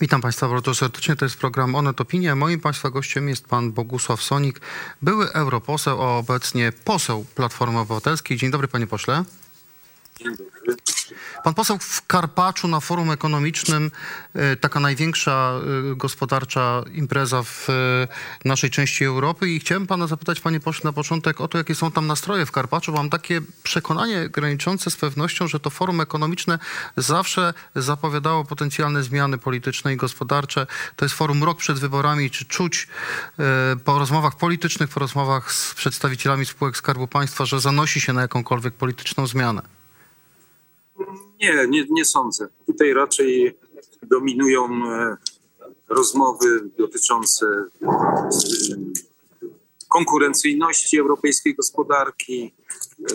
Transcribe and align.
Witam 0.00 0.20
Państwa 0.20 0.48
bardzo 0.48 0.74
serdecznie. 0.74 1.16
To 1.16 1.24
jest 1.24 1.36
program 1.36 1.74
Onet 1.74 2.00
Opinia. 2.00 2.36
Moim 2.36 2.60
Państwa 2.60 2.90
gościem 2.90 3.28
jest 3.28 3.46
Pan 3.46 3.72
Bogusław 3.72 4.22
Sonik, 4.22 4.60
były 5.02 5.32
europoseł, 5.32 6.02
a 6.02 6.18
obecnie 6.18 6.72
poseł 6.84 7.26
Platformy 7.34 7.78
Obywatelskiej. 7.78 8.36
Dzień 8.36 8.50
dobry 8.50 8.68
Panie 8.68 8.86
Pośle. 8.86 9.24
Dzień 10.18 10.36
dobry. 10.36 10.53
Pan 11.44 11.54
poseł 11.54 11.78
w 11.78 12.06
Karpaczu 12.06 12.68
na 12.68 12.80
forum 12.80 13.10
ekonomicznym, 13.10 13.90
e, 14.34 14.56
taka 14.56 14.80
największa 14.80 15.52
e, 15.92 15.96
gospodarcza 15.96 16.82
impreza 16.92 17.42
w 17.42 17.70
e, 17.70 18.08
naszej 18.44 18.70
części 18.70 19.04
Europy 19.04 19.48
i 19.50 19.60
chciałem 19.60 19.86
pana 19.86 20.06
zapytać, 20.06 20.40
panie 20.40 20.60
pośle, 20.60 20.88
na 20.88 20.92
początek 20.92 21.40
o 21.40 21.48
to, 21.48 21.58
jakie 21.58 21.74
są 21.74 21.90
tam 21.90 22.06
nastroje 22.06 22.46
w 22.46 22.52
Karpaczu. 22.52 22.92
Mam 22.92 23.10
takie 23.10 23.40
przekonanie 23.62 24.28
graniczące 24.28 24.90
z 24.90 24.96
pewnością, 24.96 25.48
że 25.48 25.60
to 25.60 25.70
forum 25.70 26.00
ekonomiczne 26.00 26.58
zawsze 26.96 27.54
zapowiadało 27.76 28.44
potencjalne 28.44 29.02
zmiany 29.02 29.38
polityczne 29.38 29.94
i 29.94 29.96
gospodarcze. 29.96 30.66
To 30.96 31.04
jest 31.04 31.14
forum 31.14 31.44
rok 31.44 31.58
przed 31.58 31.78
wyborami. 31.78 32.30
Czy 32.30 32.44
czuć 32.44 32.88
po 33.84 33.98
rozmowach 33.98 34.36
politycznych, 34.36 34.90
po 34.90 35.00
rozmowach 35.00 35.52
z 35.52 35.74
przedstawicielami 35.74 36.46
spółek 36.46 36.76
Skarbu 36.76 37.08
Państwa, 37.08 37.44
że 37.44 37.60
zanosi 37.60 38.00
się 38.00 38.12
na 38.12 38.22
jakąkolwiek 38.22 38.74
polityczną 38.74 39.26
zmianę? 39.26 39.73
Nie, 41.44 41.66
nie, 41.68 41.86
nie 41.90 42.04
sądzę. 42.04 42.48
Tutaj 42.66 42.94
raczej 42.94 43.58
dominują 44.02 44.64
e, 44.64 45.16
rozmowy 45.88 46.70
dotyczące 46.78 47.46
e, 47.46 47.88
konkurencyjności 49.88 50.98
europejskiej 50.98 51.54
gospodarki, 51.54 52.54
e, 53.00 53.14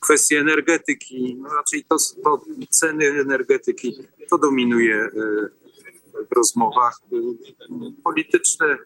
kwestie 0.00 0.40
energetyki, 0.40 1.36
no 1.40 1.48
raczej 1.54 1.84
to, 1.84 1.96
to 2.24 2.44
ceny 2.70 3.06
energetyki, 3.06 3.94
to 4.30 4.38
dominuje 4.38 5.10
w 6.30 6.32
rozmowach. 6.36 7.00
Polityczne 8.04 8.78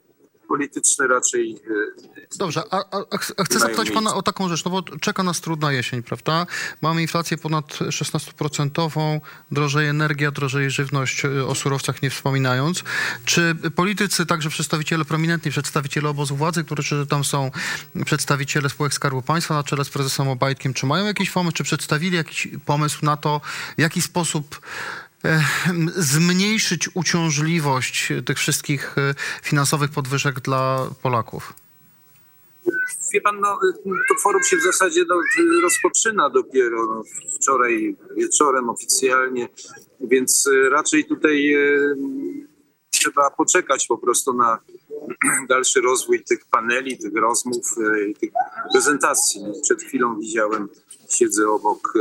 polityczny 0.48 1.06
raczej. 1.06 1.52
E, 1.52 2.36
Dobrze, 2.38 2.62
a, 2.70 2.76
a, 2.76 3.04
a 3.36 3.44
chcę 3.44 3.58
zapytać 3.58 3.90
pana 3.90 4.14
o 4.14 4.22
taką 4.22 4.48
rzecz, 4.48 4.64
no 4.64 4.70
bo 4.70 4.82
czeka 4.82 5.22
nas 5.22 5.40
trudna 5.40 5.72
jesień, 5.72 6.02
prawda? 6.02 6.46
Mamy 6.82 7.02
inflację 7.02 7.38
ponad 7.38 7.66
16%, 7.66 9.20
drożeje 9.50 9.90
energia, 9.90 10.30
drożeje 10.30 10.70
żywność, 10.70 11.24
e, 11.24 11.46
o 11.46 11.54
surowcach 11.54 12.02
nie 12.02 12.10
wspominając. 12.10 12.84
Czy 13.24 13.54
politycy, 13.76 14.26
także 14.26 14.50
przedstawiciele, 14.50 15.04
prominentni 15.04 15.50
przedstawiciele 15.50 16.08
obozu 16.08 16.36
władzy, 16.36 16.64
którzy 16.64 17.06
tam 17.06 17.24
są 17.24 17.50
przedstawiciele 18.04 18.68
spółek 18.68 18.94
Skarbu 18.94 19.22
Państwa 19.22 19.54
na 19.54 19.62
czele 19.62 19.84
z 19.84 19.90
prezesem 19.90 20.28
Obajtkiem, 20.28 20.74
czy 20.74 20.86
mają 20.86 21.06
jakiś 21.06 21.30
pomysł, 21.30 21.56
czy 21.56 21.64
przedstawili 21.64 22.16
jakiś 22.16 22.48
pomysł 22.66 23.04
na 23.04 23.16
to, 23.16 23.40
w 23.78 23.80
jaki 23.80 24.02
sposób 24.02 24.60
zmniejszyć 25.96 26.88
uciążliwość 26.94 28.12
tych 28.26 28.38
wszystkich 28.38 28.98
e, 28.98 29.14
finansowych 29.42 29.90
podwyżek 29.90 30.40
dla 30.40 30.86
Polaków? 31.02 31.52
Wie 33.12 33.20
pan, 33.20 33.40
no, 33.40 33.58
to 33.84 34.14
forum 34.22 34.42
się 34.42 34.56
w 34.56 34.62
zasadzie 34.62 35.04
no, 35.08 35.14
rozpoczyna 35.62 36.30
dopiero 36.30 36.86
no, 36.86 37.02
wczoraj 37.40 37.96
wieczorem 38.16 38.70
oficjalnie, 38.70 39.48
więc 40.00 40.48
e, 40.52 40.70
raczej 40.70 41.04
tutaj 41.04 41.54
e, 41.54 41.58
trzeba 42.90 43.30
poczekać 43.30 43.86
po 43.86 43.98
prostu 43.98 44.32
na 44.32 44.58
dalszy 45.48 45.80
rozwój 45.80 46.24
tych 46.24 46.44
paneli, 46.50 46.98
tych 46.98 47.14
rozmów, 47.14 47.74
tych 48.20 48.30
prezentacji. 48.72 49.40
Przed 49.62 49.82
chwilą 49.82 50.20
widziałem, 50.20 50.68
siedzę 51.08 51.48
obok 51.48 51.92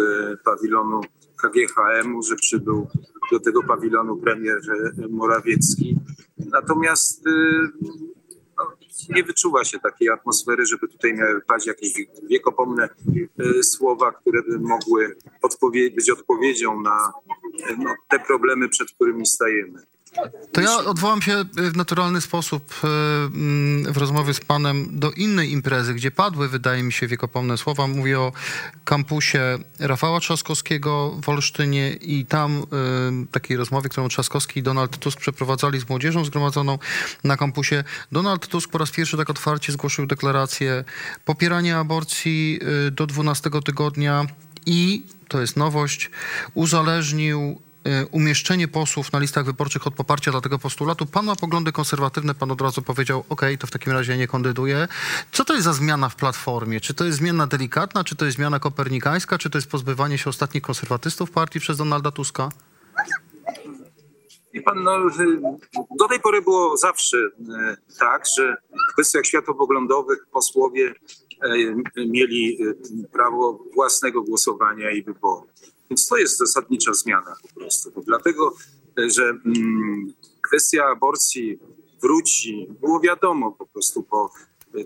pawilonu 0.45 1.01
KGHM-u, 1.41 2.23
że 2.23 2.35
przybył 2.35 2.87
do 3.31 3.39
tego 3.39 3.63
pawilonu 3.63 4.17
premier 4.17 4.59
Morawiecki. 5.09 5.97
Natomiast 6.37 7.27
y, 7.27 7.31
no, 8.57 8.71
nie 9.09 9.23
wyczuwa 9.23 9.63
się 9.63 9.79
takiej 9.79 10.09
atmosfery, 10.09 10.65
żeby 10.65 10.87
tutaj 10.87 11.13
miały 11.13 11.41
paść 11.41 11.67
jakieś 11.67 11.93
wiekopomne 12.23 12.89
y, 13.39 13.63
słowa, 13.63 14.11
które 14.11 14.43
by 14.43 14.59
mogły 14.59 15.15
odpowie 15.41 15.91
być 15.91 16.09
odpowiedzią 16.09 16.81
na 16.81 17.11
no, 17.77 17.95
te 18.09 18.19
problemy, 18.19 18.69
przed 18.69 18.91
którymi 18.91 19.25
stajemy. 19.25 19.83
To 20.51 20.61
ja 20.61 20.77
odwołam 20.77 21.21
się 21.21 21.45
w 21.53 21.75
naturalny 21.75 22.21
sposób 22.21 22.73
e, 22.83 22.87
mm, 22.87 23.93
w 23.93 23.97
rozmowie 23.97 24.33
z 24.33 24.39
panem 24.39 24.99
do 24.99 25.11
innej 25.11 25.51
imprezy, 25.51 25.93
gdzie 25.93 26.11
padły, 26.11 26.49
wydaje 26.49 26.83
mi 26.83 26.93
się, 26.93 27.07
wiekopomne 27.07 27.57
słowa. 27.57 27.87
Mówię 27.87 28.19
o 28.19 28.31
kampusie 28.85 29.57
Rafała 29.79 30.19
Trzaskowskiego 30.19 31.17
w 31.23 31.29
Olsztynie 31.29 31.93
i 31.93 32.25
tam 32.25 32.57
e, 32.57 32.63
takiej 33.31 33.57
rozmowie, 33.57 33.89
którą 33.89 34.07
Trzaskowski 34.07 34.59
i 34.59 34.63
Donald 34.63 34.97
Tusk 34.97 35.19
przeprowadzali 35.19 35.79
z 35.79 35.89
młodzieżą 35.89 36.25
zgromadzoną 36.25 36.79
na 37.23 37.37
kampusie. 37.37 37.83
Donald 38.11 38.47
Tusk 38.47 38.69
po 38.69 38.77
raz 38.77 38.91
pierwszy 38.91 39.17
tak 39.17 39.29
otwarcie 39.29 39.73
zgłosił 39.73 40.07
deklarację 40.07 40.83
popierania 41.25 41.79
aborcji 41.79 42.59
do 42.91 43.07
12 43.07 43.49
tygodnia 43.65 44.25
i, 44.65 45.03
to 45.27 45.41
jest 45.41 45.57
nowość, 45.57 46.09
uzależnił 46.53 47.61
umieszczenie 48.11 48.67
posłów 48.67 49.11
na 49.11 49.19
listach 49.19 49.45
wyborczych 49.45 49.87
od 49.87 49.93
poparcia 49.93 50.31
dla 50.31 50.41
tego 50.41 50.59
postulatu. 50.59 51.05
Pan 51.05 51.25
ma 51.25 51.35
poglądy 51.35 51.71
konserwatywne, 51.71 52.35
pan 52.35 52.51
od 52.51 52.61
razu 52.61 52.81
powiedział, 52.81 53.23
ok, 53.29 53.41
to 53.59 53.67
w 53.67 53.71
takim 53.71 53.93
razie 53.93 54.17
nie 54.17 54.27
kandyduję. 54.27 54.87
Co 55.31 55.45
to 55.45 55.53
jest 55.53 55.65
za 55.65 55.73
zmiana 55.73 56.09
w 56.09 56.15
Platformie? 56.15 56.81
Czy 56.81 56.93
to 56.93 57.05
jest 57.05 57.17
zmiana 57.17 57.47
delikatna, 57.47 58.03
czy 58.03 58.15
to 58.15 58.25
jest 58.25 58.37
zmiana 58.37 58.59
kopernikańska, 58.59 59.37
czy 59.37 59.49
to 59.49 59.57
jest 59.57 59.69
pozbywanie 59.69 60.17
się 60.17 60.29
ostatnich 60.29 60.63
konserwatystów 60.63 61.31
partii 61.31 61.59
przez 61.59 61.77
Donalda 61.77 62.11
Tuska? 62.11 62.49
I 64.53 64.61
pan, 64.61 64.83
no, 64.83 64.91
do 65.99 66.07
tej 66.07 66.19
pory 66.19 66.41
było 66.41 66.77
zawsze 66.77 67.17
e, 67.17 67.77
tak, 67.99 68.23
że 68.37 68.57
w 68.89 68.93
kwestiach 68.93 69.25
światopoglądowych 69.25 70.25
posłowie 70.31 70.93
e, 71.41 72.05
mieli 72.07 72.57
prawo 73.11 73.63
własnego 73.75 74.21
głosowania 74.21 74.91
i 74.91 75.03
wyboru. 75.03 75.47
Więc 75.91 76.07
to 76.07 76.17
jest 76.17 76.37
zasadnicza 76.37 76.93
zmiana 76.93 77.35
po 77.41 77.59
prostu. 77.59 77.91
Bo 77.91 78.01
dlatego, 78.01 78.55
że 78.97 79.23
mm, 79.23 80.13
kwestia 80.41 80.85
aborcji 80.85 81.59
wróci, 82.01 82.67
było 82.81 82.99
wiadomo 82.99 83.51
po 83.51 83.65
prostu 83.65 84.03
po 84.03 84.31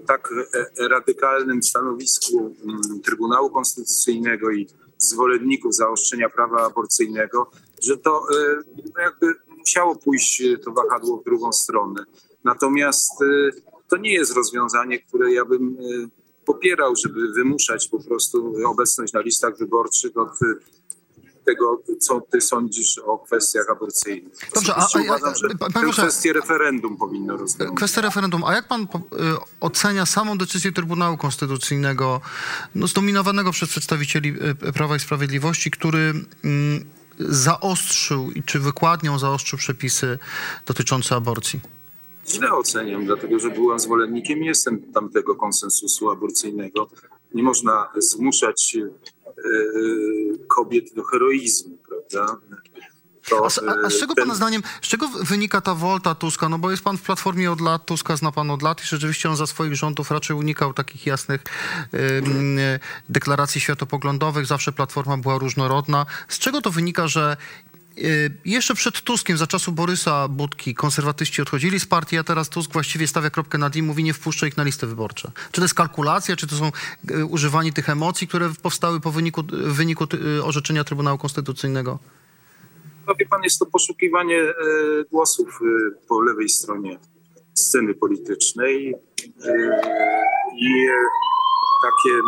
tak 0.07 0.29
e, 0.53 0.87
radykalnym 0.87 1.63
stanowisku 1.63 2.55
mm, 2.63 3.01
Trybunału 3.01 3.49
Konstytucyjnego 3.49 4.51
i 4.51 4.67
zwolenników 4.97 5.75
zaostrzenia 5.75 6.29
prawa 6.29 6.65
aborcyjnego, 6.65 7.51
że 7.83 7.97
to 7.97 8.11
e, 8.11 8.55
no 8.95 9.01
jakby 9.01 9.33
musiało 9.57 9.95
pójść 9.95 10.43
to 10.63 10.71
wahadło 10.71 11.17
w 11.17 11.23
drugą 11.23 11.51
stronę. 11.51 12.05
Natomiast 12.43 13.21
e, 13.21 13.51
to 13.89 13.97
nie 13.97 14.13
jest 14.13 14.35
rozwiązanie, 14.35 14.99
które 14.99 15.33
ja 15.33 15.45
bym 15.45 15.77
popierał, 16.45 16.95
żeby 16.95 17.31
wymuszać 17.33 17.87
po 17.87 18.03
prostu 18.03 18.53
obecność 18.67 19.13
na 19.13 19.19
listach 19.19 19.57
wyborczych 19.57 20.17
od 20.17 20.39
tego, 21.45 21.81
co 21.99 22.21
ty 22.21 22.41
sądzisz 22.41 22.97
o 22.97 23.17
kwestiach 23.17 23.69
aborcyjnych. 23.69 24.33
Dobrze, 24.55 24.75
a, 24.75 24.87
a, 24.95 25.01
uważam, 25.01 25.33
że 25.35 25.49
kwestię 25.91 26.33
referendum 26.33 26.97
powinno 26.97 27.37
rozwiązać. 27.37 27.77
Kwestię 27.77 28.01
referendum. 28.01 28.43
A 28.43 28.53
jak 28.53 28.67
pan 28.67 28.81
y, 28.81 28.87
ocenia 29.61 30.05
samą 30.05 30.37
decyzję 30.37 30.71
Trybunału 30.71 31.17
Konstytucyjnego, 31.17 32.21
no, 32.75 32.87
zdominowanego 32.87 33.51
przez 33.51 33.69
przedstawicieli 33.69 34.29
y, 34.67 34.73
Prawa 34.73 34.95
i 34.95 34.99
Sprawiedliwości, 34.99 35.71
który 35.71 36.13
mm, 36.43 36.85
zaostrzył, 37.19 38.29
czy 38.45 38.59
wykładnią 38.59 39.19
zaostrzył 39.19 39.59
przepisy 39.59 40.19
dotyczące 40.65 41.15
aborcji? 41.15 41.59
Źle 42.27 42.51
oceniam, 42.51 43.05
dlatego 43.05 43.39
że 43.39 43.49
byłem 43.49 43.79
zwolennikiem 43.79 44.43
i 44.43 44.45
jestem 44.45 44.81
tamtego 44.93 45.35
konsensusu 45.35 46.09
aborcyjnego. 46.09 46.87
Nie 47.33 47.43
można 47.43 47.89
zmuszać 47.97 48.77
kobiet 50.47 50.93
do 50.95 51.03
heroizmu, 51.03 51.77
prawda? 51.87 52.37
To, 53.29 53.45
a, 53.45 53.49
z, 53.49 53.59
a, 53.85 53.89
z 53.89 53.99
czego 53.99 54.13
ten... 54.15 54.23
pana 54.23 54.35
zdaniem, 54.35 54.63
z 54.81 54.87
czego 54.87 55.07
wynika 55.07 55.61
ta 55.61 55.75
wolta 55.75 56.15
Tuska? 56.15 56.49
No 56.49 56.57
bo 56.57 56.71
jest 56.71 56.83
pan 56.83 56.97
w 56.97 57.01
Platformie 57.01 57.51
od 57.51 57.61
lat, 57.61 57.85
Tuska 57.85 58.17
zna 58.17 58.31
pan 58.31 58.51
od 58.51 58.61
lat 58.61 58.83
i 58.83 58.87
rzeczywiście 58.87 59.29
on 59.29 59.35
za 59.35 59.47
swoich 59.47 59.75
rządów 59.75 60.11
raczej 60.11 60.35
unikał 60.35 60.73
takich 60.73 61.05
jasnych 61.05 61.43
deklaracji 63.09 63.61
światopoglądowych. 63.61 64.45
Zawsze 64.45 64.71
Platforma 64.71 65.17
była 65.17 65.37
różnorodna. 65.37 66.05
Z 66.27 66.39
czego 66.39 66.61
to 66.61 66.71
wynika, 66.71 67.07
że 67.07 67.37
Y, 67.74 67.74
jeszcze 68.45 68.75
przed 68.75 69.01
Tuskiem, 69.01 69.37
za 69.37 69.47
czasu 69.47 69.71
Borysa 69.71 70.27
Budki, 70.27 70.75
konserwatyści 70.75 71.41
odchodzili 71.41 71.79
z 71.79 71.85
partii, 71.85 72.17
a 72.17 72.23
teraz 72.23 72.49
Tusk 72.49 72.73
właściwie 72.73 73.07
stawia 73.07 73.29
kropkę 73.29 73.57
nad 73.57 73.75
i 73.75 73.83
mówi, 73.83 74.03
nie 74.03 74.13
wpuszcza 74.13 74.47
ich 74.47 74.57
na 74.57 74.63
listę 74.63 74.87
wyborcze. 74.87 75.31
Czy 75.51 75.61
to 75.61 75.61
jest 75.61 75.73
kalkulacja, 75.73 76.35
czy 76.35 76.47
to 76.47 76.55
są 76.55 76.71
y, 77.11 77.25
używanie 77.25 77.73
tych 77.73 77.89
emocji, 77.89 78.27
które 78.27 78.49
powstały 78.61 78.99
po 78.99 79.11
wyniku, 79.11 79.43
wyniku 79.51 80.07
y, 80.37 80.43
orzeczenia 80.43 80.83
Trybunału 80.83 81.17
Konstytucyjnego? 81.17 81.99
No 83.07 83.13
pan, 83.29 83.43
jest 83.43 83.59
to 83.59 83.65
poszukiwanie 83.65 84.41
głosów 85.11 85.59
po 86.07 86.21
lewej 86.21 86.49
stronie 86.49 86.99
sceny 87.53 87.93
politycznej 87.93 88.95
i 90.57 90.87
takie 91.81 92.21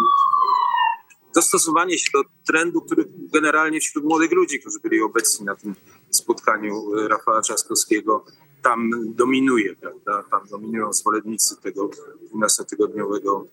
dostosowanie 1.35 1.97
się 1.97 2.09
do 2.13 2.23
trendu, 2.47 2.81
który 2.81 3.05
generalnie 3.33 3.79
wśród 3.79 4.05
młodych 4.05 4.31
ludzi, 4.31 4.59
którzy 4.59 4.79
byli 4.79 5.01
obecni 5.01 5.45
na 5.45 5.55
tym 5.55 5.75
spotkaniu 6.09 7.07
Rafała 7.07 7.41
Trzaskowskiego, 7.41 8.25
tam 8.61 8.91
dominuje, 9.15 9.75
prawda? 9.75 10.23
Tam 10.31 10.47
dominują 10.47 10.93
zwolennicy 10.93 11.61
tego 11.61 11.89
12-tygodniowego 12.35 13.43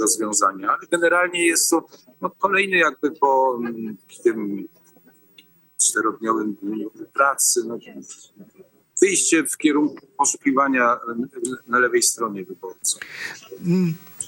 rozwiązania. 0.00 0.68
Ale 0.68 0.86
generalnie 0.90 1.46
jest 1.46 1.70
to 1.70 1.86
no, 2.20 2.30
kolejny 2.30 2.76
jakby 2.76 3.10
po 3.10 3.58
mm, 3.60 3.96
tym 4.24 4.68
czterodniowym 5.80 6.54
dniu 6.54 6.90
pracy, 7.14 7.60
no, 7.66 7.78
wyjście 9.00 9.44
w 9.44 9.56
kierunku 9.56 10.06
poszukiwania 10.18 10.96
na 11.66 11.78
lewej 11.78 12.02
stronie 12.02 12.44
wyborców. 12.44 13.00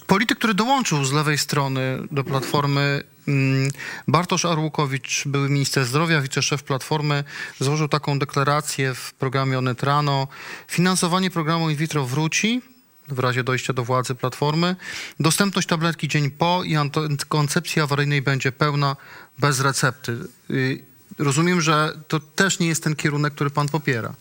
Polityk, 0.07 0.37
który 0.37 0.53
dołączył 0.53 1.05
z 1.05 1.11
lewej 1.11 1.37
strony 1.37 2.07
do 2.11 2.23
Platformy, 2.23 3.03
mm, 3.27 3.71
Bartosz 4.07 4.45
Arłukowicz, 4.45 5.23
były 5.27 5.49
minister 5.49 5.85
zdrowia, 5.85 6.21
wiceszef 6.21 6.63
Platformy, 6.63 7.23
złożył 7.59 7.87
taką 7.87 8.19
deklarację 8.19 8.93
w 8.93 9.13
programie 9.13 9.57
Onet 9.57 9.83
Rano. 9.83 10.27
Finansowanie 10.67 11.31
programu 11.31 11.69
in 11.69 11.75
vitro 11.75 12.05
wróci 12.05 12.61
w 13.07 13.19
razie 13.19 13.43
dojścia 13.43 13.73
do 13.73 13.83
władzy 13.83 14.15
Platformy. 14.15 14.75
Dostępność 15.19 15.67
tabletki 15.67 16.07
dzień 16.07 16.31
po 16.31 16.63
i 16.63 16.75
antykoncepcji 16.75 17.81
awaryjnej 17.81 18.21
będzie 18.21 18.51
pełna 18.51 18.95
bez 19.39 19.59
recepty. 19.59 20.17
Y, 20.49 20.83
rozumiem, 21.19 21.61
że 21.61 21.93
to 22.07 22.19
też 22.19 22.59
nie 22.59 22.67
jest 22.67 22.83
ten 22.83 22.95
kierunek, 22.95 23.33
który 23.33 23.49
pan 23.49 23.69
popiera. 23.69 24.13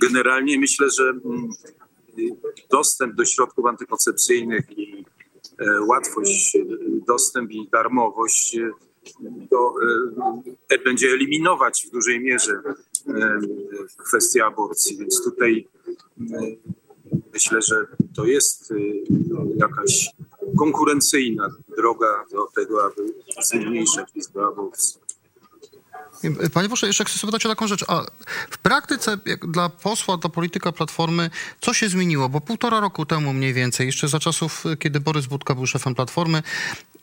Generalnie 0.00 0.58
myślę, 0.58 0.90
że 0.90 1.04
mm, 1.04 1.48
dostęp 2.70 3.14
do 3.14 3.24
środków 3.24 3.66
antykoncepcyjnych 3.66 4.78
i 4.78 5.04
e, 5.58 5.80
łatwość, 5.80 6.56
e, 6.56 6.64
dostęp 7.06 7.50
i 7.50 7.68
darmowość 7.72 8.56
e, 8.56 8.70
to 9.50 9.74
będzie 10.84 11.08
eliminować 11.08 11.86
w 11.88 11.90
dużej 11.90 12.20
mierze 12.20 12.62
kwestię 13.96 14.44
aborcji. 14.44 14.96
Więc 14.96 15.24
tutaj 15.24 15.68
myślę, 17.32 17.62
że 17.62 17.86
to 18.16 18.24
jest 18.24 18.74
jakaś 19.56 20.10
konkurencyjna 20.58 21.48
droga 21.76 22.24
do 22.30 22.46
tego, 22.46 22.84
aby 22.84 23.14
zmniejszyć 23.42 24.14
liczbę 24.14 24.46
aborcji. 24.46 25.00
Panie 26.52 26.68
pośle, 26.68 26.88
jeszcze 26.88 27.04
chcę 27.04 27.18
zapytać 27.18 27.46
o 27.46 27.48
taką 27.48 27.66
rzecz. 27.66 27.84
A 27.88 28.02
w 28.50 28.58
praktyce 28.58 29.18
dla 29.48 29.68
posła, 29.68 30.16
dla 30.16 30.30
polityka 30.30 30.72
Platformy, 30.72 31.30
co 31.60 31.74
się 31.74 31.88
zmieniło? 31.88 32.28
Bo 32.28 32.40
półtora 32.40 32.80
roku 32.80 33.06
temu 33.06 33.32
mniej 33.32 33.54
więcej, 33.54 33.86
jeszcze 33.86 34.08
za 34.08 34.18
czasów, 34.18 34.64
kiedy 34.78 35.00
Borys 35.00 35.26
Budka 35.26 35.54
był 35.54 35.66
szefem 35.66 35.94
Platformy, 35.94 36.42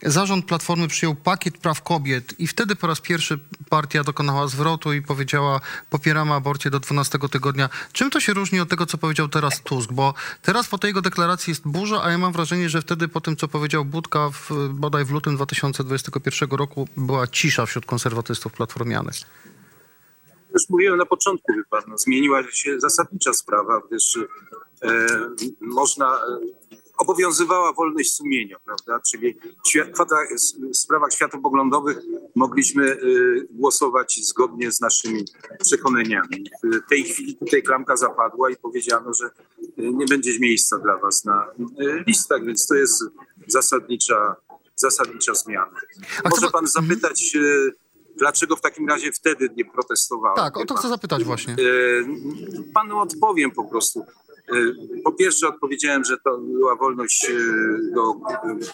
zarząd 0.02 0.46
Platformy 0.46 0.88
przyjął 0.88 1.14
pakiet 1.14 1.58
praw 1.58 1.82
kobiet 1.82 2.40
i 2.40 2.46
wtedy 2.46 2.76
po 2.76 2.86
raz 2.86 3.00
pierwszy 3.00 3.38
partia 3.70 4.04
dokonała 4.04 4.48
zwrotu 4.48 4.92
i 4.92 5.02
powiedziała 5.02 5.60
popieramy 5.90 6.34
aborcję 6.34 6.70
do 6.70 6.80
12 6.80 7.18
tygodnia. 7.30 7.68
Czym 7.92 8.10
to 8.10 8.20
się 8.20 8.34
różni 8.34 8.60
od 8.60 8.68
tego, 8.68 8.86
co 8.86 8.98
powiedział 8.98 9.28
teraz 9.28 9.62
Tusk? 9.62 9.92
Bo 9.92 10.14
teraz 10.42 10.68
po 10.68 10.78
tej 10.78 10.88
jego 10.88 11.02
deklaracji 11.02 11.50
jest 11.50 11.62
burza, 11.68 12.02
a 12.02 12.10
ja 12.10 12.18
mam 12.18 12.32
wrażenie, 12.32 12.68
że 12.68 12.82
wtedy 12.82 13.08
po 13.08 13.20
tym, 13.20 13.36
co 13.36 13.48
powiedział 13.48 13.84
Budka 13.84 14.30
w, 14.30 14.68
bodaj 14.68 15.04
w 15.04 15.10
lutym 15.10 15.36
2021 15.36 16.50
roku 16.50 16.88
była 16.96 17.26
cisza 17.26 17.66
wśród 17.66 17.86
konserwatystów 17.86 18.52
platformianych. 18.52 19.14
Już 20.54 20.62
mówiłem 20.68 20.96
na 20.96 21.06
początku, 21.06 21.52
wie 21.52 21.62
pan, 21.70 21.82
no, 21.88 21.98
zmieniła 21.98 22.42
się 22.52 22.80
zasadnicza 22.80 23.32
sprawa, 23.32 23.80
gdyż 23.88 24.16
e, 24.16 25.06
można 25.60 26.06
e, 26.16 26.67
obowiązywała 26.98 27.72
wolność 27.72 28.14
sumienia, 28.14 28.56
prawda? 28.64 29.00
Czyli 29.10 29.38
w 30.72 30.76
sprawach 30.76 31.12
światopoglądowych 31.12 31.98
mogliśmy 32.34 32.84
y, 32.84 33.48
głosować 33.50 34.20
zgodnie 34.22 34.72
z 34.72 34.80
naszymi 34.80 35.24
przekonaniami. 35.64 36.50
W 36.62 36.88
tej 36.88 37.04
chwili 37.04 37.36
tutaj 37.36 37.62
klamka 37.62 37.96
zapadła 37.96 38.50
i 38.50 38.56
powiedziano, 38.56 39.14
że 39.14 39.26
y, 39.26 39.70
nie 39.78 40.06
będzie 40.06 40.40
miejsca 40.40 40.78
dla 40.78 40.98
was 40.98 41.24
na 41.24 41.46
y, 41.80 42.04
listach, 42.06 42.44
więc 42.44 42.66
to 42.66 42.74
jest 42.74 43.04
zasadnicza, 43.46 44.36
zasadnicza 44.76 45.34
zmiana. 45.34 45.80
A 46.24 46.28
Może 46.28 46.50
pan 46.50 46.66
zapytać 46.66 47.36
dlaczego 48.18 48.56
w 48.56 48.60
takim 48.60 48.88
razie 48.88 49.12
wtedy 49.12 49.48
nie 49.56 49.64
protestowałem? 49.64 50.36
Tak, 50.36 50.56
o 50.56 50.64
to 50.64 50.74
chcę 50.74 50.88
zapytać 50.88 51.24
właśnie. 51.24 51.56
Panu 52.74 52.98
odpowiem 52.98 53.50
po 53.50 53.64
prostu. 53.64 54.04
E, 54.52 55.02
po 55.04 55.12
pierwsze 55.12 55.48
odpowiedziałem, 55.48 56.04
że 56.04 56.16
to 56.24 56.38
była 56.38 56.76
wolność 56.76 57.30
e, 57.30 57.34
do 57.94 58.14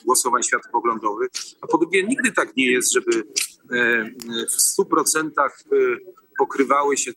głosowań 0.05 0.43
światopoglądowych, 0.43 1.31
a 1.61 1.67
po 1.67 1.79
drugie 1.79 2.05
nigdy 2.05 2.33
tak 2.33 2.57
nie 2.57 2.73
jest, 2.73 2.93
żeby 2.93 3.25
e, 3.71 4.11
w 4.47 4.53
stu 4.53 4.85
procentach 4.85 5.65
pokrywały 6.39 6.97
się 6.97 7.13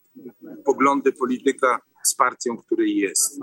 poglądy 0.64 1.12
polityka 1.12 1.80
z 2.04 2.14
partią, 2.14 2.56
której 2.56 2.96
jest. 2.96 3.40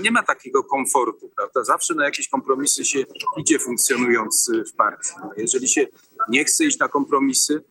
Nie 0.00 0.10
ma 0.10 0.22
takiego 0.22 0.64
komfortu, 0.64 1.30
prawda? 1.36 1.64
Zawsze 1.64 1.94
na 1.94 2.04
jakieś 2.04 2.28
kompromisy 2.28 2.84
się 2.84 3.04
idzie 3.36 3.58
funkcjonując 3.58 4.50
w 4.72 4.72
partii. 4.72 5.10
Jeżeli 5.36 5.68
się 5.68 5.86
nie 6.28 6.44
chce 6.44 6.64
iść 6.64 6.78
na 6.78 6.88
kompromisy, 6.88 7.62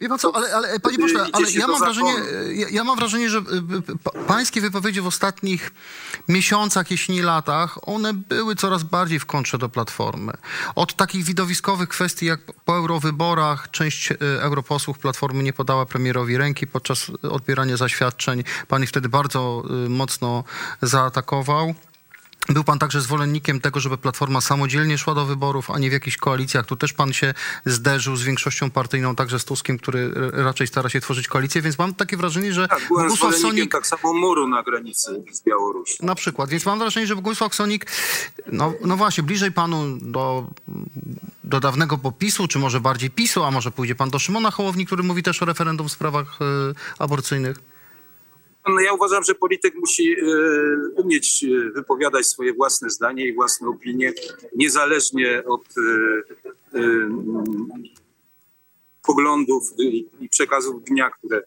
Wie 0.00 0.08
pan 0.08 0.18
co, 0.18 0.36
ale, 0.36 0.54
ale 0.54 0.80
panie 0.80 0.98
pośle, 0.98 1.26
ale 1.32 1.50
ja 1.50 1.66
mam, 1.66 1.78
wrażenie, 1.78 2.12
ja, 2.52 2.68
ja, 2.70 2.84
mam 2.84 2.96
wrażenie, 2.96 3.30
że 3.30 3.42
pańskie 4.26 4.60
wypowiedzi 4.60 5.00
w 5.00 5.06
ostatnich 5.06 5.72
miesiącach, 6.28 6.90
jeśli 6.90 7.14
nie 7.14 7.22
latach, 7.22 7.88
one 7.88 8.14
były 8.14 8.56
coraz 8.56 8.82
bardziej 8.82 9.18
w 9.18 9.26
kontrze 9.26 9.58
do 9.58 9.68
Platformy. 9.68 10.32
Od 10.74 10.94
takich 10.94 11.24
widowiskowych 11.24 11.88
kwestii 11.88 12.26
jak 12.26 12.40
po 12.64 12.76
eurowyborach 12.76 13.70
część 13.70 14.12
e, 14.12 14.16
europosłów 14.20 14.98
Platformy 14.98 15.42
nie 15.42 15.52
podała 15.52 15.86
premierowi 15.86 16.36
ręki 16.36 16.66
podczas 16.66 17.10
odbierania 17.22 17.76
zaświadczeń. 17.76 18.44
Pan 18.68 18.82
ich 18.82 18.88
wtedy 18.88 19.08
bardzo 19.08 19.62
e, 19.70 19.88
mocno 19.88 20.44
zaatakował. 20.82 21.74
Był 22.48 22.64
pan 22.64 22.78
także 22.78 23.00
zwolennikiem 23.00 23.60
tego, 23.60 23.80
żeby 23.80 23.98
Platforma 23.98 24.40
samodzielnie 24.40 24.98
szła 24.98 25.14
do 25.14 25.26
wyborów, 25.26 25.70
a 25.70 25.78
nie 25.78 25.90
w 25.90 25.92
jakichś 25.92 26.16
koalicjach. 26.16 26.66
Tu 26.66 26.76
też 26.76 26.92
pan 26.92 27.12
się 27.12 27.34
zderzył 27.64 28.16
z 28.16 28.22
większością 28.22 28.70
partyjną, 28.70 29.14
także 29.16 29.38
z 29.38 29.44
Tuskiem, 29.44 29.78
który 29.78 30.10
raczej 30.32 30.66
stara 30.66 30.88
się 30.88 31.00
tworzyć 31.00 31.28
koalicję, 31.28 31.62
więc 31.62 31.78
mam 31.78 31.94
takie 31.94 32.16
wrażenie, 32.16 32.52
że 32.52 32.68
tak, 32.68 32.88
byłem 32.88 33.06
Bogusław 33.06 33.36
Sonik... 33.36 33.72
tak 33.72 33.86
samo 33.86 34.12
muru 34.12 34.48
na 34.48 34.62
granicy 34.62 35.22
z 35.32 35.42
Białorusią. 35.42 36.06
Na 36.06 36.14
przykład, 36.14 36.50
więc 36.50 36.66
mam 36.66 36.78
wrażenie, 36.78 37.06
że 37.06 37.16
Bogusław 37.16 37.54
Sonik, 37.54 37.86
no, 38.52 38.72
no 38.84 38.96
właśnie, 38.96 39.22
bliżej 39.22 39.52
panu 39.52 39.98
do, 40.00 40.46
do 41.44 41.60
dawnego 41.60 41.98
popisu, 41.98 42.48
czy 42.48 42.58
może 42.58 42.80
bardziej 42.80 43.10
PiSu, 43.10 43.44
a 43.44 43.50
może 43.50 43.70
pójdzie 43.70 43.94
pan 43.94 44.10
do 44.10 44.18
Szymona 44.18 44.50
Hołowni, 44.50 44.86
który 44.86 45.02
mówi 45.02 45.22
też 45.22 45.42
o 45.42 45.44
referendum 45.44 45.88
w 45.88 45.92
sprawach 45.92 46.38
y, 46.40 46.74
aborcyjnych? 46.98 47.75
No 48.68 48.80
ja 48.80 48.92
uważam, 48.92 49.24
że 49.24 49.34
polityk 49.34 49.74
musi 49.74 50.12
e, 50.12 50.24
umieć 50.96 51.44
e, 51.44 51.70
wypowiadać 51.70 52.26
swoje 52.26 52.54
własne 52.54 52.90
zdanie 52.90 53.26
i 53.26 53.34
własne 53.34 53.68
opinie, 53.68 54.12
niezależnie 54.56 55.44
od 55.44 55.64
e, 55.78 56.80
poglądów 59.02 59.62
i 60.20 60.28
przekazów 60.28 60.84
dnia, 60.84 61.10
które 61.10 61.42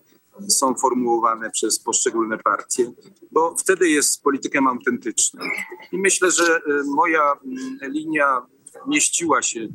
są 0.47 0.75
formułowane 0.75 1.51
przez 1.51 1.79
poszczególne 1.79 2.37
partie, 2.37 2.91
bo 3.31 3.55
wtedy 3.55 3.89
jest 3.89 4.23
politykiem 4.23 4.67
autentycznym. 4.67 5.47
I 5.91 5.97
myślę, 5.97 6.31
że 6.31 6.61
moja 6.95 7.33
linia 7.81 8.41
mieściła 8.87 9.41
się, 9.41 9.67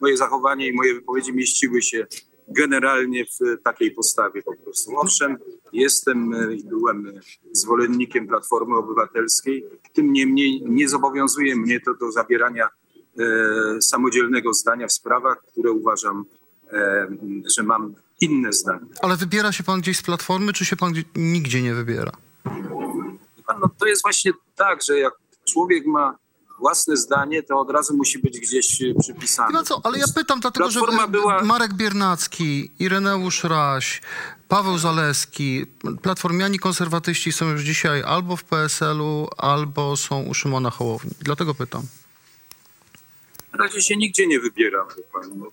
moje 0.00 0.16
zachowanie 0.16 0.68
i 0.68 0.72
moje 0.72 0.94
wypowiedzi 0.94 1.32
mieściły 1.32 1.82
się 1.82 2.06
generalnie 2.50 3.24
w 3.24 3.62
takiej 3.64 3.90
postawie 3.90 4.42
po 4.42 4.56
prostu. 4.56 4.96
Owszem, 4.96 5.36
jestem 5.72 6.34
i 6.58 6.64
byłem 6.64 7.12
zwolennikiem 7.52 8.26
Platformy 8.26 8.76
Obywatelskiej, 8.76 9.64
tym 9.92 10.12
niemniej 10.12 10.62
nie 10.66 10.88
zobowiązuje 10.88 11.56
mnie 11.56 11.80
to 11.80 11.94
do 11.94 12.12
zabierania 12.12 12.68
e, 13.18 13.82
samodzielnego 13.82 14.52
zdania 14.52 14.86
w 14.86 14.92
sprawach, 14.92 15.42
które 15.52 15.70
uważam, 15.72 16.24
e, 16.72 17.06
że 17.56 17.62
mam 17.62 17.94
inne 18.20 18.52
zdanie. 18.52 18.86
Ale 19.02 19.16
wybiera 19.16 19.52
się 19.52 19.64
pan 19.64 19.80
gdzieś 19.80 19.98
z 19.98 20.02
Platformy, 20.02 20.52
czy 20.52 20.64
się 20.64 20.76
pan 20.76 20.92
nigdzie 21.16 21.62
nie 21.62 21.74
wybiera? 21.74 22.12
No, 23.60 23.70
to 23.78 23.86
jest 23.86 24.02
właśnie 24.02 24.32
tak, 24.56 24.82
że 24.82 24.98
jak 24.98 25.14
człowiek 25.44 25.86
ma 25.86 26.16
własne 26.60 26.96
zdanie, 26.96 27.42
to 27.42 27.60
od 27.60 27.70
razu 27.70 27.96
musi 27.96 28.18
być 28.18 28.40
gdzieś 28.40 28.82
e, 28.82 28.94
przypisane. 29.00 29.52
No 29.52 29.62
co, 29.62 29.80
ale 29.84 29.98
ja 29.98 30.04
pytam 30.14 30.40
dlatego, 30.40 30.70
że 30.70 30.80
była... 31.08 31.42
Marek 31.42 31.74
Biernacki, 31.74 32.70
Ireneusz 32.78 33.44
Raś, 33.44 34.02
Paweł 34.48 34.78
Zaleski, 34.78 35.66
platformiani 36.02 36.58
konserwatyści 36.58 37.32
są 37.32 37.50
już 37.50 37.62
dzisiaj 37.62 38.02
albo 38.02 38.36
w 38.36 38.44
PSL-u, 38.44 39.28
albo 39.36 39.96
są 39.96 40.22
u 40.22 40.34
Szymona 40.34 40.70
Hołowni. 40.70 41.10
Dlatego 41.20 41.54
pytam. 41.54 41.82
Na 43.52 43.58
razie 43.58 43.80
się 43.80 43.96
nigdzie 43.96 44.26
nie 44.26 44.40
wybieram. 44.40 44.86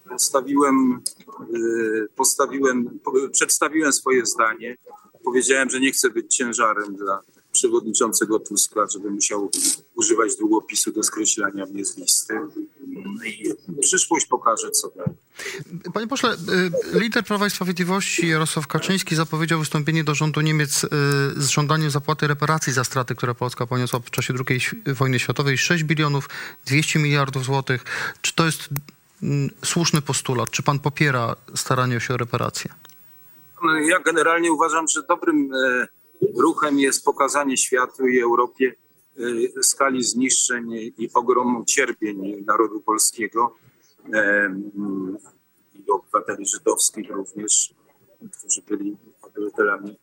Postawiłem, 0.10 1.02
e, 1.40 2.08
postawiłem, 2.16 3.00
przedstawiłem 3.32 3.94
swoje 3.94 4.26
zdanie. 4.26 4.78
Powiedziałem, 5.24 5.70
że 5.70 5.80
nie 5.80 5.92
chcę 5.92 6.10
być 6.10 6.36
ciężarem 6.36 6.96
dla 6.96 7.22
przewodniczącego 7.58 8.40
Tuska, 8.40 8.88
żeby 8.94 9.10
musiał 9.12 9.52
używać 9.96 10.36
długopisu 10.36 10.92
do 10.92 11.04
skreślania 11.04 11.66
mnie 11.66 11.86
z 11.86 11.98
listy. 11.98 12.34
i 13.26 13.54
przyszłość 13.82 14.26
pokaże, 14.26 14.72
co 14.72 14.90
dalej. 14.90 15.16
Panie 15.94 16.08
pośle, 16.08 16.34
y, 16.96 17.00
lider 17.00 17.24
Prawa 17.24 17.48
i 17.48 17.50
Sprawiedliwości 17.50 18.28
Jarosław 18.28 18.68
Kaczyński 18.68 19.16
zapowiedział 19.16 19.60
wystąpienie 19.60 20.04
do 20.04 20.16
rządu 20.16 20.42
Niemiec 20.42 20.84
y, 20.84 20.88
z 21.36 21.50
żądaniem 21.50 21.90
zapłaty 21.92 22.28
reparacji 22.28 22.74
za 22.74 22.84
straty, 22.84 23.16
które 23.16 23.36
Polska 23.36 23.68
poniosła 23.68 24.00
w 24.00 24.12
czasie 24.12 24.34
II 24.50 24.62
wojny 24.96 25.20
światowej. 25.20 25.58
6 25.58 25.84
bilionów 25.84 26.30
200 26.66 27.00
miliardów 27.00 27.46
złotych. 27.46 27.84
Czy 28.22 28.36
to 28.36 28.46
jest 28.46 28.70
mm, 29.24 29.50
słuszny 29.66 30.02
postulat? 30.02 30.52
Czy 30.52 30.64
pan 30.64 30.80
popiera 30.80 31.36
staranie 31.56 32.00
się 32.00 32.14
o 32.14 32.18
reparacje? 32.18 32.72
No, 33.64 33.80
ja 33.80 34.00
generalnie 34.00 34.52
uważam, 34.52 34.88
że 34.88 35.04
dobrym 35.10 35.50
e, 35.54 35.88
ruchem 36.38 36.80
jest 36.80 37.06
pokazanie 37.06 37.58
światu 37.58 38.08
i 38.08 38.22
Europie 38.22 38.76
e, 39.58 39.64
skali 39.64 40.04
zniszczeń 40.04 40.74
i 40.74 41.10
ogromu 41.14 41.66
cierpień 41.66 42.44
narodu 42.46 42.82
polskiego 42.82 43.56
i 45.76 45.92
obywateli 45.92 46.46
żydowskich 46.46 47.10
również, 47.10 47.74
którzy 48.40 48.62
byli 48.62 48.98
obywatelami 49.22 49.98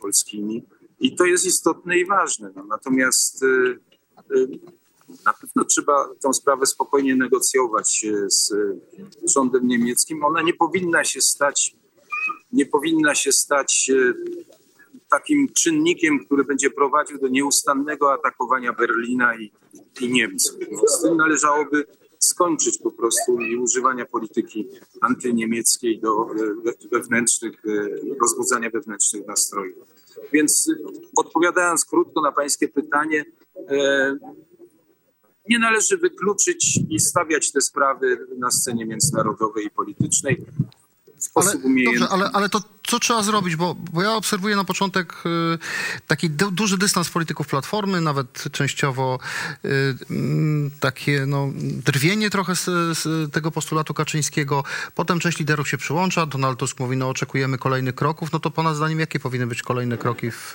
polskimi. 0.00 0.64
I 1.00 1.16
to 1.16 1.24
jest 1.24 1.46
istotne 1.46 1.98
i 1.98 2.06
ważne. 2.06 2.50
No, 2.56 2.64
natomiast 2.64 3.42
e, 3.42 3.46
na 5.24 5.32
pewno 5.32 5.64
trzeba 5.64 6.08
tę 6.22 6.34
sprawę 6.34 6.66
spokojnie 6.66 7.16
negocjować 7.16 8.06
z 8.26 8.52
rządem 9.34 9.66
niemieckim. 9.66 10.24
Ona 10.24 10.42
nie 10.42 10.54
powinna 10.54 11.04
się 11.04 11.20
stać 11.20 11.76
nie 12.52 12.66
powinna 12.66 13.14
się 13.14 13.32
stać 13.32 13.90
takim 15.08 15.48
czynnikiem, 15.52 16.24
który 16.24 16.44
będzie 16.44 16.70
prowadził 16.70 17.18
do 17.18 17.28
nieustannego 17.28 18.12
atakowania 18.12 18.72
Berlina 18.72 19.36
i, 19.36 19.52
i 20.00 20.12
Niemców. 20.12 20.56
Z 20.86 21.02
tym 21.02 21.16
należałoby 21.16 21.86
skończyć 22.18 22.78
po 22.78 22.90
prostu 22.90 23.40
i 23.40 23.56
używania 23.56 24.06
polityki 24.06 24.68
antyniemieckiej 25.00 26.00
do 26.00 26.26
e, 26.26 26.88
wewnętrznych, 26.92 27.62
e, 27.66 27.70
rozbudzania 28.20 28.70
wewnętrznych 28.70 29.26
nastrojów. 29.26 29.78
Więc 30.32 30.70
odpowiadając 31.16 31.84
krótko 31.84 32.20
na 32.20 32.32
pańskie 32.32 32.68
pytanie, 32.68 33.24
nie 35.48 35.58
należy 35.58 35.98
wykluczyć 35.98 36.80
i 36.90 37.00
stawiać 37.00 37.52
te 37.52 37.60
sprawy 37.60 38.26
na 38.38 38.50
scenie 38.50 38.86
międzynarodowej 38.86 39.66
i 39.66 39.70
politycznej 39.70 40.44
sposób 41.18 41.60
ale, 41.64 41.84
Dobrze, 41.84 42.08
ale, 42.08 42.30
ale 42.32 42.48
to 42.48 42.60
co 42.94 43.00
trzeba 43.00 43.22
zrobić? 43.22 43.56
Bo, 43.56 43.76
bo 43.92 44.02
ja 44.02 44.12
obserwuję 44.12 44.56
na 44.56 44.64
początek 44.64 45.14
y, 45.26 45.58
taki 46.06 46.30
du 46.30 46.50
duży 46.50 46.78
dystans 46.78 47.10
polityków 47.10 47.46
Platformy, 47.46 48.00
nawet 48.00 48.44
częściowo 48.52 49.18
y, 49.64 49.68
y, 49.68 50.70
takie 50.80 51.26
no, 51.26 51.50
drwienie 51.86 52.30
trochę 52.30 52.56
z, 52.56 52.64
z, 52.98 53.32
tego 53.32 53.50
postulatu 53.50 53.94
Kaczyńskiego. 53.94 54.64
Potem 54.94 55.20
część 55.20 55.38
liderów 55.38 55.68
się 55.68 55.76
przyłącza. 55.76 56.26
Donald 56.26 56.58
Tusk 56.58 56.80
mówi, 56.80 56.96
no 56.96 57.08
oczekujemy 57.08 57.58
kolejnych 57.58 57.94
kroków. 57.94 58.32
No 58.32 58.40
to 58.40 58.50
pana 58.50 58.74
zdaniem 58.74 59.00
jakie 59.00 59.20
powinny 59.20 59.46
być 59.46 59.62
kolejne 59.62 59.98
kroki 59.98 60.30
w, 60.30 60.54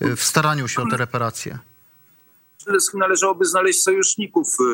w 0.00 0.22
staraniu 0.22 0.68
się 0.68 0.82
o 0.82 0.90
te 0.90 0.96
reparacje? 0.96 1.58
należałoby 2.94 3.44
znaleźć 3.44 3.82
sojuszników 3.82 4.56
y, 4.60 4.64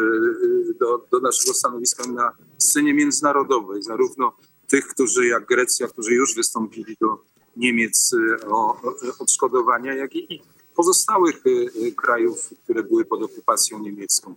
y, 0.71 0.75
do, 0.81 1.07
do, 1.11 1.21
naszego 1.21 1.55
stanowiska 1.55 2.07
na 2.07 2.33
scenie 2.59 2.95
międzynarodowej, 2.95 3.83
zarówno 3.83 4.33
tych, 4.73 4.87
którzy 4.87 5.27
jak 5.27 5.47
Grecja, 5.47 5.89
którzy 5.89 6.15
już 6.15 6.35
wystąpili 6.35 6.97
do 7.01 7.19
Niemiec 7.57 8.13
y, 8.13 8.47
o 8.47 8.81
odszkodowania, 9.19 9.95
jak 9.95 10.17
i 10.17 10.43
pozostałych 10.77 11.47
y, 11.47 11.51
y, 11.87 11.93
krajów, 11.93 12.51
które 12.65 12.83
były 12.83 13.05
pod 13.05 13.23
okupacją 13.23 13.79
niemiecką. 13.79 14.35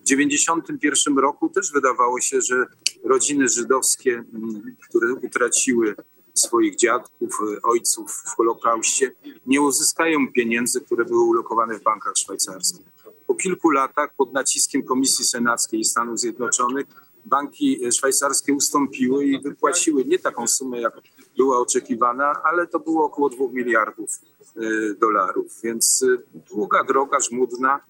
W 0.00 0.04
1991 0.08 1.18
roku 1.18 1.48
też 1.48 1.72
wydawało 1.72 2.20
się, 2.20 2.40
że 2.40 2.66
rodziny 3.04 3.48
żydowskie, 3.48 4.24
mm, 4.34 4.76
które 4.88 5.14
utraciły 5.14 5.94
swoich 6.34 6.76
dziadków, 6.76 7.38
ojców 7.62 8.12
w 8.12 8.36
Holokauście, 8.36 9.12
nie 9.46 9.60
uzyskają 9.60 10.32
pieniędzy, 10.32 10.80
które 10.80 11.04
były 11.04 11.20
ulokowane 11.24 11.78
w 11.78 11.82
bankach 11.82 12.16
szwajcarskich. 12.16 12.86
Po 13.26 13.34
kilku 13.34 13.70
latach 13.70 14.14
pod 14.16 14.32
naciskiem 14.32 14.82
Komisji 14.82 15.24
Senackiej 15.24 15.84
Stanów 15.84 16.20
Zjednoczonych 16.20 16.86
banki 17.28 17.92
szwajcarskie 17.92 18.54
ustąpiły 18.54 19.24
i 19.24 19.40
wypłaciły 19.40 20.04
nie 20.04 20.18
taką 20.18 20.46
sumę, 20.46 20.80
jak 20.80 20.92
była 21.36 21.58
oczekiwana, 21.58 22.32
ale 22.44 22.66
to 22.66 22.80
było 22.80 23.04
około 23.04 23.28
2 23.28 23.44
miliardów 23.52 24.10
e, 24.56 24.60
dolarów. 24.94 25.60
Więc 25.64 26.02
e, 26.02 26.38
długa 26.50 26.84
droga, 26.84 27.20
żmudna. 27.20 27.80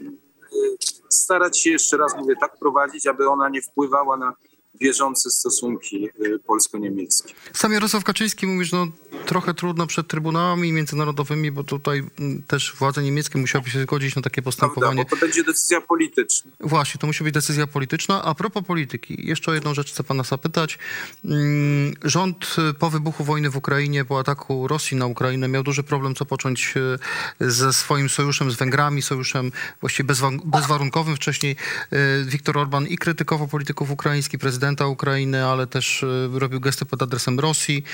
E, 0.00 0.04
starać 1.08 1.60
się 1.60 1.70
jeszcze 1.70 1.96
raz, 1.96 2.16
mówię, 2.16 2.34
tak 2.40 2.58
prowadzić, 2.58 3.06
aby 3.06 3.28
ona 3.28 3.48
nie 3.48 3.62
wpływała 3.62 4.16
na 4.16 4.34
bieżące 4.76 5.30
stosunki 5.30 6.08
y, 6.26 6.38
polsko-niemieckie. 6.38 7.34
Sam 7.52 7.72
Jarosław 7.72 8.04
Kaczyński 8.04 8.46
mówi, 8.46 8.64
że 8.64 8.76
no, 8.76 8.86
trochę 9.26 9.54
trudno 9.54 9.86
przed 9.86 10.08
trybunałami 10.08 10.72
międzynarodowymi, 10.72 11.50
bo 11.50 11.64
tutaj 11.64 12.02
mm, 12.18 12.42
też 12.42 12.74
władze 12.78 13.02
niemieckie 13.02 13.38
musiałyby 13.38 13.70
się 13.70 13.82
zgodzić 13.82 14.16
na 14.16 14.22
takie 14.22 14.42
postępowanie. 14.42 14.96
Prawda, 14.96 15.10
bo 15.10 15.16
to 15.16 15.26
będzie 15.26 15.44
decyzja 15.44 15.80
polityczna. 15.80 16.50
Właśnie, 16.60 16.98
to 16.98 17.06
musi 17.06 17.24
być 17.24 17.34
decyzja 17.34 17.66
polityczna. 17.66 18.22
A 18.22 18.34
propos 18.34 18.64
polityki, 18.66 19.26
jeszcze 19.26 19.50
o 19.50 19.54
jedną 19.54 19.74
rzecz 19.74 19.92
chcę 19.92 20.04
pana 20.04 20.22
zapytać. 20.22 20.78
Mm, 21.24 21.94
rząd 22.04 22.56
y, 22.70 22.74
po 22.74 22.90
wybuchu 22.90 23.24
wojny 23.24 23.50
w 23.50 23.56
Ukrainie, 23.56 24.04
po 24.04 24.18
ataku 24.18 24.68
Rosji 24.68 24.96
na 24.96 25.06
Ukrainę 25.06 25.48
miał 25.48 25.62
duży 25.62 25.82
problem, 25.82 26.14
co 26.14 26.24
począć 26.24 26.74
y, 27.40 27.50
ze 27.50 27.72
swoim 27.72 28.08
sojuszem 28.08 28.50
z 28.50 28.54
Węgrami, 28.54 29.02
sojuszem 29.02 29.52
właściwie 29.80 30.14
bezwarunkowym. 30.44 31.16
Wcześniej 31.16 31.56
Viktor 32.24 32.58
Orban 32.58 32.86
i 32.86 32.98
krytykował 32.98 33.48
polityków 33.48 33.90
ukraińskich, 33.90 34.40
prezydent 34.40 34.59
prezydenta 34.60 34.86
Ukrainy, 34.86 35.44
ale 35.44 35.66
też 35.66 36.02
e, 36.02 36.38
robił 36.38 36.60
gesty 36.60 36.84
pod 36.84 37.02
adresem 37.02 37.40
Rosji. 37.40 37.84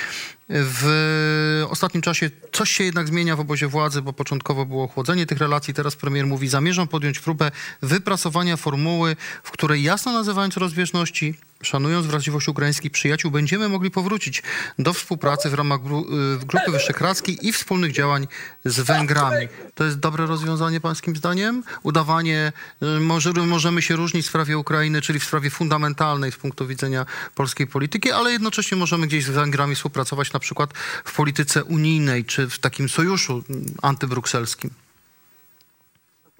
W 0.48 1.64
ostatnim 1.70 2.02
czasie 2.02 2.30
coś 2.52 2.70
się 2.70 2.84
jednak 2.84 3.08
zmienia 3.08 3.36
w 3.36 3.40
obozie 3.40 3.66
władzy, 3.66 4.02
bo 4.02 4.12
początkowo 4.12 4.66
było 4.66 4.88
chłodzenie 4.88 5.26
tych 5.26 5.38
relacji. 5.38 5.74
Teraz 5.74 5.96
premier 5.96 6.26
mówi, 6.26 6.48
zamierzam 6.48 6.88
podjąć 6.88 7.18
próbę 7.18 7.50
wypracowania 7.82 8.56
formuły, 8.56 9.16
w 9.42 9.50
której 9.50 9.82
jasno 9.82 10.12
nazywając 10.12 10.56
rozbieżności, 10.56 11.34
szanując 11.62 12.06
wrażliwość 12.06 12.48
ukraińskich 12.48 12.92
przyjaciół, 12.92 13.30
będziemy 13.30 13.68
mogli 13.68 13.90
powrócić 13.90 14.42
do 14.78 14.92
współpracy 14.92 15.50
w 15.50 15.54
ramach 15.54 15.82
gru 15.82 16.06
y, 16.42 16.46
Grupy 16.46 16.70
Wyszehradzkiej 16.70 17.46
i 17.46 17.52
wspólnych 17.52 17.92
działań 17.92 18.26
z 18.64 18.80
Węgrami. 18.80 19.48
To 19.74 19.84
jest 19.84 19.98
dobre 19.98 20.26
rozwiązanie 20.26 20.80
pańskim 20.80 21.16
zdaniem? 21.16 21.62
Udawanie, 21.82 22.52
y, 22.82 23.00
może, 23.00 23.32
możemy 23.32 23.82
się 23.82 23.96
różnić 23.96 24.26
w 24.26 24.28
sprawie 24.28 24.58
Ukrainy, 24.58 25.02
czyli 25.02 25.20
w 25.20 25.24
sprawie 25.24 25.50
fundamentalnej 25.50 26.32
z 26.32 26.36
punktu 26.36 26.66
widzenia 26.66 27.06
polskiej 27.34 27.66
polityki, 27.66 28.10
ale 28.10 28.32
jednocześnie 28.32 28.76
możemy 28.76 29.06
gdzieś 29.06 29.24
z 29.24 29.30
Węgrami 29.30 29.74
współpracować 29.74 30.32
na 30.32 30.40
przykład 30.40 30.70
w 31.04 31.16
polityce 31.16 31.64
unijnej, 31.64 32.24
czy 32.24 32.48
w 32.48 32.58
takim 32.58 32.88
sojuszu 32.88 33.44
antybrukselskim. 33.82 34.70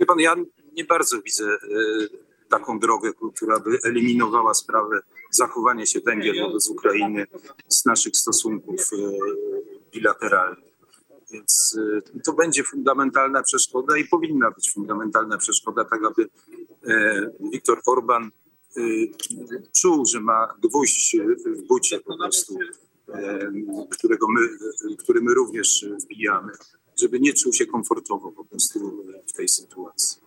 Wie 0.00 0.06
pan, 0.06 0.20
ja 0.20 0.34
nie 0.72 0.84
bardzo 0.84 1.22
widzę 1.22 1.44
y, 1.44 2.25
taką 2.48 2.78
drogę, 2.78 3.10
która 3.34 3.60
by 3.60 3.78
eliminowała 3.84 4.54
sprawę 4.54 5.00
zachowania 5.30 5.86
się 5.86 6.00
Węgier 6.00 6.34
wobec 6.46 6.70
Ukrainy 6.70 7.26
z 7.68 7.84
naszych 7.84 8.16
stosunków 8.16 8.80
e, 8.92 8.96
bilateralnych. 9.92 10.76
Więc 11.30 11.78
e, 12.16 12.20
to 12.20 12.32
będzie 12.32 12.64
fundamentalna 12.64 13.42
przeszkoda 13.42 13.96
i 13.96 14.04
powinna 14.04 14.50
być 14.50 14.72
fundamentalna 14.72 15.38
przeszkoda, 15.38 15.84
tak 15.84 16.00
aby 16.04 16.28
e, 16.88 17.30
Viktor 17.52 17.80
Orban 17.86 18.30
czuł, 19.80 20.06
że 20.06 20.20
ma 20.20 20.54
gwóźdź 20.62 21.16
w 21.46 21.66
bucie 21.66 22.00
po 22.00 22.16
prostu, 22.18 22.58
którego 23.90 24.26
my, 24.28 24.40
który 24.98 25.20
my 25.20 25.34
również 25.34 25.86
wbijamy, 26.04 26.52
żeby 26.96 27.20
nie 27.20 27.32
czuł 27.32 27.52
się 27.52 27.66
komfortowo 27.66 28.32
po 28.32 28.44
prostu 28.44 29.04
w 29.26 29.32
tej 29.32 29.48
sytuacji. 29.48 30.25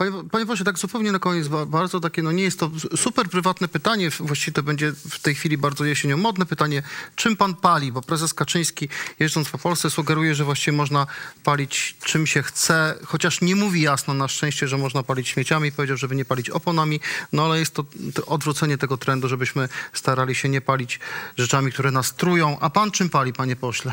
Panie, 0.00 0.12
panie 0.30 0.64
tak 0.64 0.78
zupełnie 0.78 1.12
na 1.12 1.18
koniec, 1.18 1.48
bardzo 1.66 2.00
takie, 2.00 2.22
no 2.22 2.32
nie 2.32 2.42
jest 2.42 2.60
to 2.60 2.70
super 2.96 3.28
prywatne 3.28 3.68
pytanie, 3.68 4.10
właściwie 4.10 4.52
to 4.52 4.62
będzie 4.62 4.92
w 4.92 5.18
tej 5.18 5.34
chwili 5.34 5.58
bardzo 5.58 5.84
jesienią 5.84 6.16
modne 6.16 6.46
pytanie, 6.46 6.82
czym 7.16 7.36
pan 7.36 7.54
pali? 7.54 7.92
Bo 7.92 8.02
prezes 8.02 8.34
Kaczyński 8.34 8.88
jeżdżąc 9.18 9.50
po 9.50 9.58
Polsce 9.58 9.90
sugeruje, 9.90 10.34
że 10.34 10.44
właściwie 10.44 10.76
można 10.76 11.06
palić 11.44 11.96
czym 12.04 12.26
się 12.26 12.42
chce, 12.42 12.98
chociaż 13.04 13.40
nie 13.40 13.56
mówi 13.56 13.82
jasno 13.82 14.14
na 14.14 14.28
szczęście, 14.28 14.68
że 14.68 14.78
można 14.78 15.02
palić 15.02 15.28
śmieciami, 15.28 15.72
powiedział, 15.72 15.96
żeby 15.96 16.16
nie 16.16 16.24
palić 16.24 16.50
oponami, 16.50 17.00
no 17.32 17.44
ale 17.44 17.58
jest 17.58 17.74
to 17.74 17.84
odwrócenie 18.26 18.78
tego 18.78 18.96
trendu, 18.96 19.28
żebyśmy 19.28 19.68
starali 19.92 20.34
się 20.34 20.48
nie 20.48 20.60
palić 20.60 21.00
rzeczami, 21.36 21.72
które 21.72 21.90
nas 21.90 22.14
trują. 22.14 22.58
A 22.60 22.70
pan 22.70 22.90
czym 22.90 23.10
pali, 23.10 23.32
panie 23.32 23.56
pośle? 23.56 23.92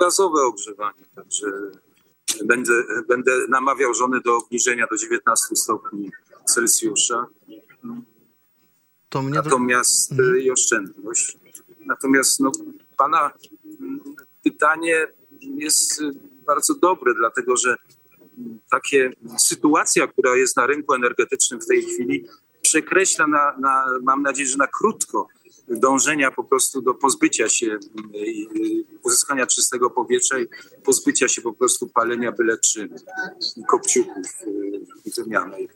Gazowe 0.00 0.42
ogrzewanie, 0.42 1.04
także 1.14 1.46
Będę, 2.44 2.72
będę 3.08 3.32
namawiał 3.48 3.94
żony 3.94 4.20
do 4.20 4.36
obniżenia 4.36 4.86
do 4.90 4.96
19 4.96 5.56
stopni 5.56 6.10
Celsjusza. 6.44 7.26
Natomiast 9.14 10.12
mhm. 10.12 10.38
i 10.38 10.50
oszczędność. 10.50 11.38
Natomiast 11.86 12.40
no, 12.40 12.52
pana 12.96 13.30
pytanie 14.44 15.06
jest 15.40 16.02
bardzo 16.46 16.74
dobre, 16.74 17.14
dlatego 17.14 17.56
że 17.56 17.76
takie 18.70 19.12
sytuacja, 19.38 20.06
która 20.06 20.36
jest 20.36 20.56
na 20.56 20.66
rynku 20.66 20.94
energetycznym 20.94 21.60
w 21.60 21.66
tej 21.66 21.82
chwili, 21.82 22.26
przekreśla 22.62 23.26
na, 23.26 23.56
na, 23.58 23.84
mam 24.02 24.22
nadzieję, 24.22 24.48
że 24.48 24.58
na 24.58 24.66
krótko 24.66 25.28
dążenia 25.68 26.30
po 26.30 26.44
prostu 26.44 26.82
do 26.82 26.94
pozbycia 26.94 27.48
się, 27.48 27.66
y, 27.66 27.78
uzyskania 29.02 29.46
czystego 29.46 29.90
powietrza 29.90 30.38
i 30.38 30.46
pozbycia 30.84 31.28
się 31.28 31.42
po 31.42 31.52
prostu 31.52 31.86
palenia 31.86 32.32
byle 32.32 32.58
czym 32.58 32.88
i 33.56 33.64
kopciuchów 33.64 34.26
y, 35.06 35.12
ziemianej. 35.16 35.68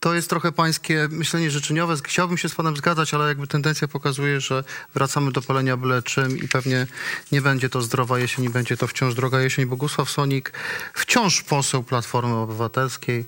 To 0.00 0.14
jest 0.14 0.30
trochę 0.30 0.52
pańskie 0.52 1.08
myślenie 1.10 1.50
życzeniowe. 1.50 1.96
Chciałbym 2.04 2.38
się 2.38 2.48
z 2.48 2.54
panem 2.54 2.76
zgadzać, 2.76 3.14
ale 3.14 3.28
jakby 3.28 3.46
tendencja 3.46 3.88
pokazuje, 3.88 4.40
że 4.40 4.64
wracamy 4.94 5.32
do 5.32 5.42
palenia 5.42 5.76
byle 5.76 6.02
czym 6.02 6.38
i 6.38 6.48
pewnie 6.48 6.86
nie 7.32 7.42
będzie 7.42 7.68
to 7.68 7.82
zdrowa 7.82 8.18
jesień, 8.18 8.44
i 8.44 8.50
będzie 8.50 8.76
to 8.76 8.86
wciąż 8.86 9.14
droga 9.14 9.40
jesień. 9.40 9.66
Bogusław 9.66 10.10
Sonik, 10.10 10.52
wciąż 10.94 11.42
poseł 11.42 11.82
Platformy 11.82 12.34
Obywatelskiej, 12.34 13.24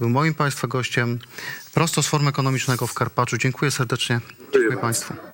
był 0.00 0.08
moim 0.08 0.34
państwa 0.34 0.68
gościem 0.68 1.18
prosto 1.74 2.02
z 2.02 2.06
Forum 2.06 2.28
Ekonomicznego 2.28 2.86
w 2.86 2.94
Karpaczu. 2.94 3.38
Dziękuję 3.38 3.70
serdecznie. 3.70 4.20
Dziękuję 4.52 4.76
państwu. 4.76 5.31